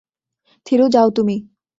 [0.65, 1.35] থিরু, যাও তুমি।